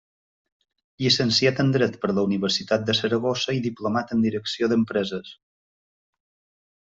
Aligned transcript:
Llicenciat 1.03 1.59
en 1.63 1.67
dret 1.75 1.99
per 2.05 2.09
la 2.15 2.23
Universitat 2.29 2.87
de 2.89 2.95
Saragossa 3.01 3.55
i 3.57 3.61
diplomat 3.69 4.15
en 4.17 4.25
direcció 4.27 4.71
d'empreses. 4.73 5.31